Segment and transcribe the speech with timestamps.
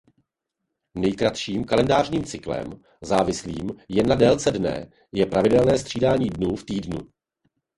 [0.95, 6.99] Nejkratším kalendářním cyklem závislým jen na délce dne je pravidelné střídání dnů v týdnu.